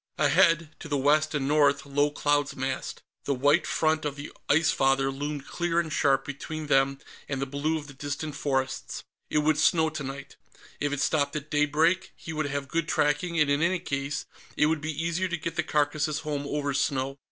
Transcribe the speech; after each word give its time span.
Ahead, 0.17 0.71
to 0.79 0.87
the 0.87 0.97
west 0.97 1.35
and 1.35 1.47
north, 1.47 1.85
low 1.85 2.09
clouds 2.09 2.55
massed; 2.55 3.03
the 3.25 3.35
white 3.35 3.67
front 3.67 4.03
of 4.03 4.15
the 4.15 4.31
Ice 4.49 4.71
Father 4.71 5.11
loomed 5.11 5.45
clear 5.45 5.79
and 5.79 5.93
sharp 5.93 6.25
between 6.25 6.65
them 6.65 6.97
and 7.29 7.39
the 7.39 7.45
blue 7.45 7.77
of 7.77 7.85
the 7.85 7.93
distant 7.93 8.33
forests. 8.35 9.03
It 9.29 9.37
would 9.43 9.59
snow, 9.59 9.91
tonight. 9.91 10.37
If 10.79 10.91
it 10.91 11.01
stopped 11.01 11.35
at 11.35 11.51
daybreak, 11.51 12.13
he 12.15 12.33
would 12.33 12.47
have 12.47 12.67
good 12.67 12.87
tracking, 12.87 13.39
and 13.39 13.47
in 13.47 13.61
any 13.61 13.77
case, 13.77 14.25
it 14.57 14.65
would 14.65 14.81
be 14.81 14.91
easier 15.05 15.27
to 15.27 15.37
get 15.37 15.55
the 15.55 15.61
carcasses 15.61 16.21
home 16.21 16.47
over 16.47 16.73
snow. 16.73 17.19